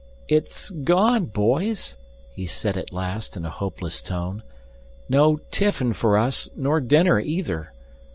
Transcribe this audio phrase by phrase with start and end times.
[0.27, 1.95] "It's gone, boys,"
[2.33, 4.41] he said at last in a hopeless tone.
[5.07, 7.71] "No tiffin for us, nor dinner, either.